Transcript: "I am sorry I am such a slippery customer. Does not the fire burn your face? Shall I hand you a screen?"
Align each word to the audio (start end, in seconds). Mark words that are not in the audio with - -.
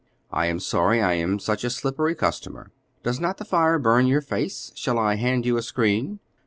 "I 0.31 0.47
am 0.47 0.59
sorry 0.59 0.99
I 0.99 1.13
am 1.13 1.37
such 1.37 1.63
a 1.63 1.69
slippery 1.69 2.15
customer. 2.15 2.71
Does 3.03 3.19
not 3.19 3.37
the 3.37 3.45
fire 3.45 3.77
burn 3.77 4.07
your 4.07 4.21
face? 4.21 4.71
Shall 4.73 4.97
I 4.97 5.13
hand 5.13 5.45
you 5.45 5.57
a 5.57 5.61
screen?" 5.61 6.19